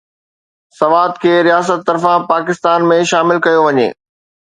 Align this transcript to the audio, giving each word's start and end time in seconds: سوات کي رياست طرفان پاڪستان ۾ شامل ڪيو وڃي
سوات 0.79 1.13
کي 1.25 1.33
رياست 1.47 1.85
طرفان 1.89 2.25
پاڪستان 2.31 2.87
۾ 2.95 2.97
شامل 3.11 3.43
ڪيو 3.49 3.61
وڃي 3.67 3.87